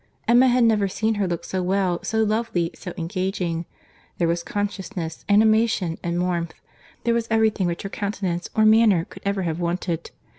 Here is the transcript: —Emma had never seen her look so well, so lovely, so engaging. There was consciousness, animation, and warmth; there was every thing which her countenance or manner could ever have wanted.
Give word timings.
—Emma 0.27 0.47
had 0.47 0.63
never 0.63 0.87
seen 0.87 1.13
her 1.21 1.27
look 1.27 1.45
so 1.45 1.61
well, 1.61 2.01
so 2.03 2.23
lovely, 2.23 2.71
so 2.73 2.91
engaging. 2.97 3.67
There 4.17 4.27
was 4.27 4.41
consciousness, 4.41 5.23
animation, 5.29 5.99
and 6.01 6.23
warmth; 6.23 6.55
there 7.03 7.13
was 7.13 7.27
every 7.29 7.51
thing 7.51 7.67
which 7.67 7.83
her 7.83 7.89
countenance 7.89 8.49
or 8.55 8.65
manner 8.65 9.05
could 9.05 9.21
ever 9.25 9.43
have 9.43 9.59
wanted. 9.59 10.09